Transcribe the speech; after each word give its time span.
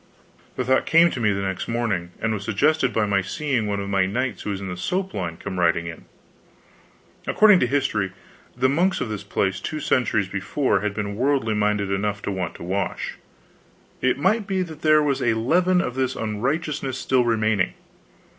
The 0.55 0.65
thought 0.65 0.87
came 0.87 1.11
to 1.11 1.19
me 1.19 1.31
the 1.31 1.43
next 1.43 1.67
morning, 1.67 2.09
and 2.19 2.33
was 2.33 2.43
suggested 2.43 2.91
by 2.91 3.05
my 3.05 3.21
seeing 3.21 3.67
one 3.67 3.79
of 3.79 3.87
my 3.87 4.07
knights 4.07 4.41
who 4.41 4.49
was 4.49 4.59
in 4.59 4.67
the 4.67 4.75
soap 4.75 5.13
line 5.13 5.37
come 5.37 5.59
riding 5.59 5.85
in. 5.85 6.05
According 7.27 7.59
to 7.59 7.67
history, 7.67 8.11
the 8.57 8.67
monks 8.67 8.99
of 8.99 9.09
this 9.09 9.21
place 9.23 9.59
two 9.59 9.79
centuries 9.79 10.27
before 10.27 10.79
had 10.79 10.95
been 10.95 11.13
worldly 11.17 11.53
minded 11.53 11.91
enough 11.91 12.23
to 12.23 12.31
want 12.31 12.55
to 12.55 12.63
wash. 12.63 13.19
It 14.01 14.17
might 14.17 14.47
be 14.47 14.63
that 14.63 14.81
there 14.81 15.03
was 15.03 15.21
a 15.21 15.35
leaven 15.35 15.81
of 15.81 15.93
this 15.93 16.15
unrighteousness 16.15 16.97
still 16.97 17.23
remaining. 17.23 17.75